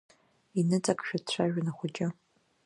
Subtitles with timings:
[0.59, 2.07] Иныҵакшәа дцәажәон ахәыҷы.